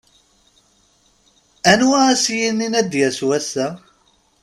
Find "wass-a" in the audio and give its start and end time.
3.27-3.67